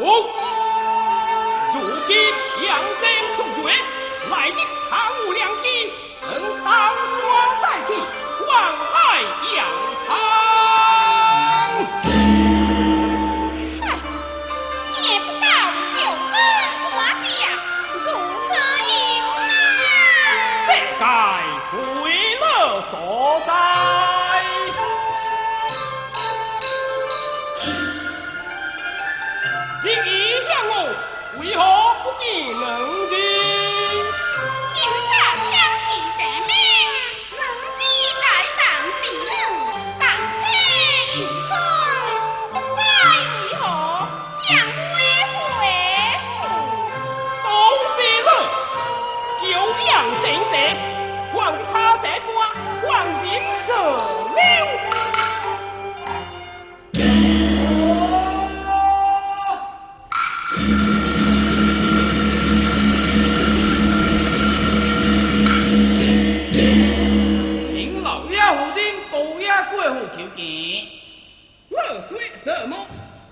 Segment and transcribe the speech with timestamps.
[0.00, 0.06] 如
[2.08, 2.16] 今
[2.66, 3.02] 养身
[3.36, 3.70] 中贵
[4.30, 4.56] 来的
[4.88, 4.90] 贪
[5.26, 5.92] 武良机
[6.22, 6.30] 横
[6.64, 6.70] 当
[7.20, 7.28] 双
[7.60, 7.90] 在地
[8.48, 8.92] 万害
[9.56, 9.58] 仰
[10.06, 10.08] 长
[15.02, 15.44] 也不到
[15.96, 16.00] 九
[21.72, 22.94] 如此所
[23.46, 23.69] 在。
[32.18, 33.29] 技能的。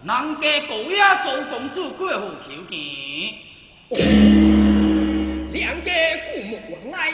[0.08, 2.78] 人家古雅做公主过好求见，
[5.52, 5.92] 两家
[6.24, 7.12] 父母往来，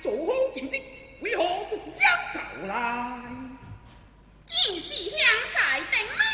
[0.00, 0.80] 祖好进职，
[1.20, 3.18] 为何不将到来？
[4.48, 5.18] 既是向
[5.52, 6.27] 在定？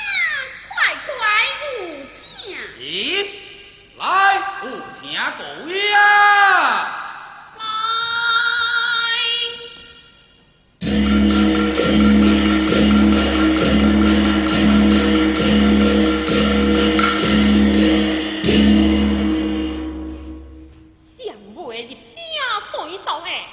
[22.94, 23.48] 你走哎，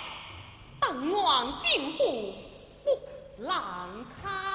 [0.79, 2.31] 等王进步，
[2.83, 4.50] 不浪堪。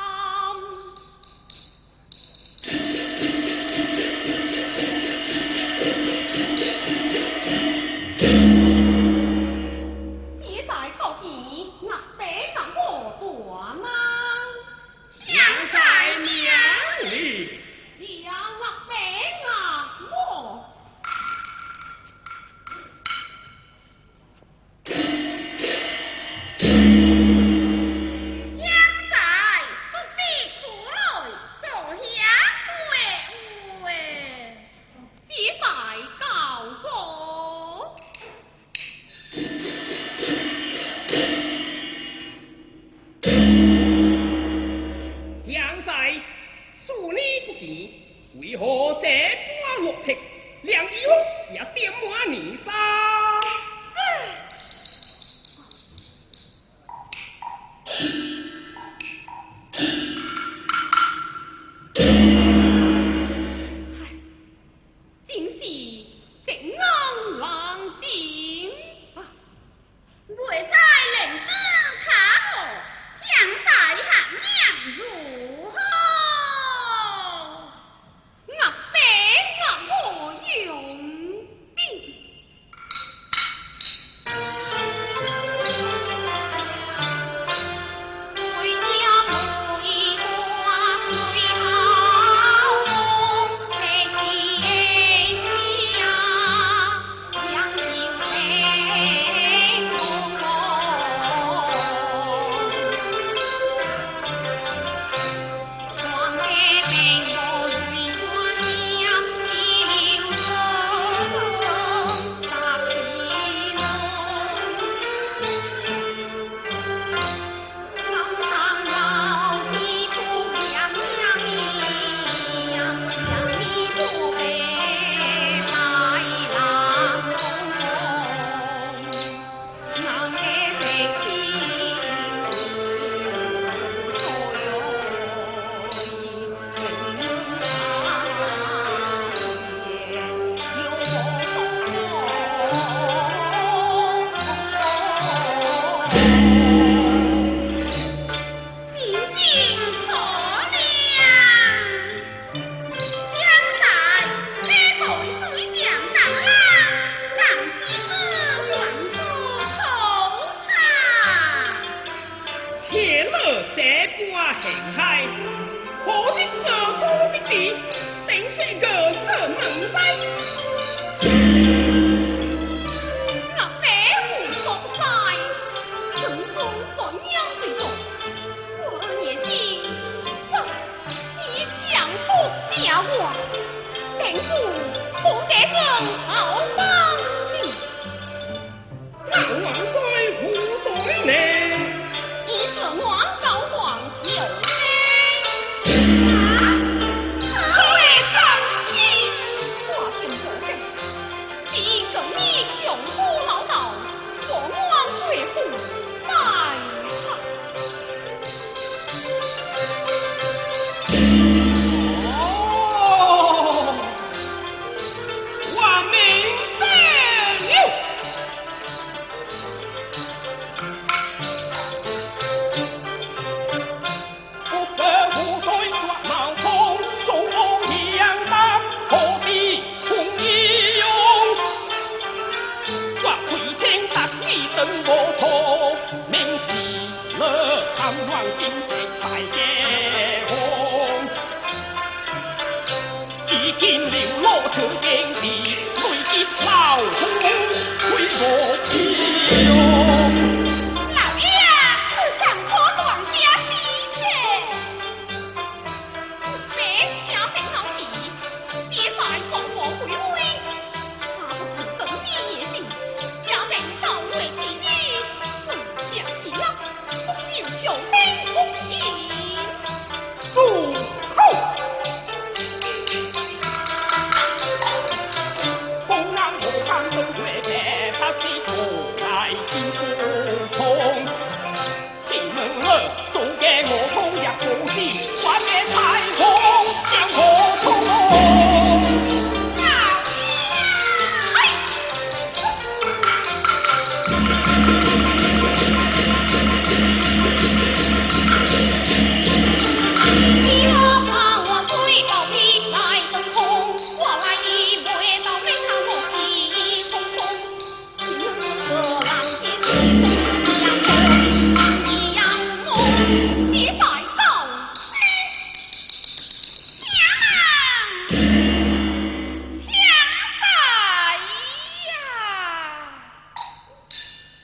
[169.26, 170.55] 不能让你。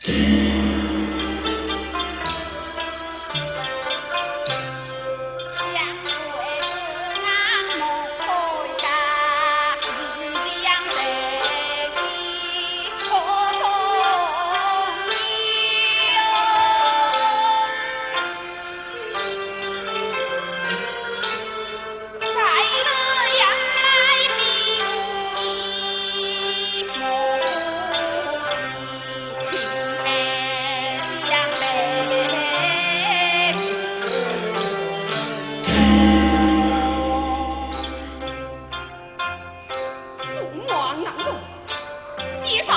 [0.04, 0.42] Yeah.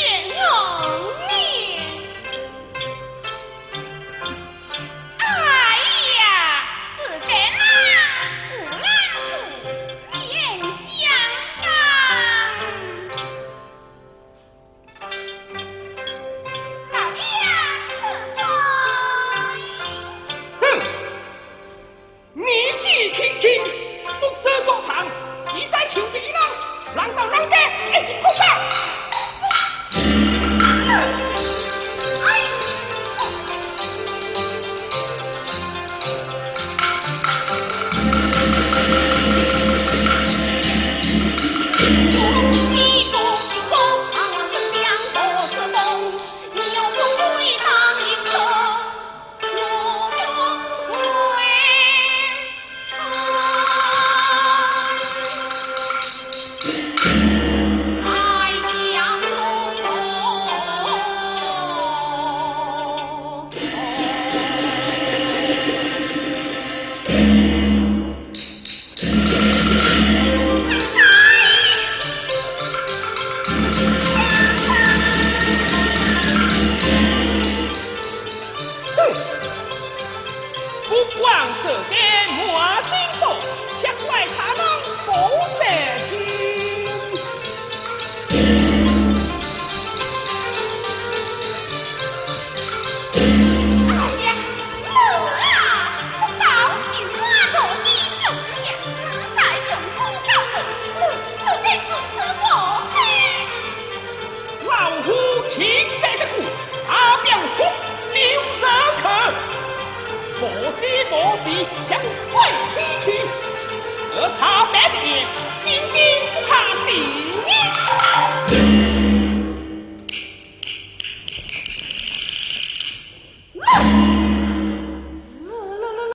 [111.90, 112.34] 将帅
[112.74, 113.06] 西去，
[114.16, 115.06] 而他三弟
[115.64, 115.98] 兵兵
[116.34, 116.52] 不怕
[116.86, 116.90] 敌。